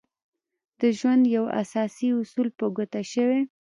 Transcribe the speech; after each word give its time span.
د 0.79 0.81
ژوند 0.97 1.23
يو 1.37 1.45
اساسي 1.61 2.09
اصول 2.21 2.47
په 2.57 2.65
ګوته 2.75 3.01
شوی. 3.11 3.41